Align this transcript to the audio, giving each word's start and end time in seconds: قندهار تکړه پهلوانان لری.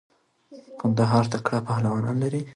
قندهار 0.79 1.25
تکړه 1.33 1.59
پهلوانان 1.67 2.15
لری. 2.23 2.41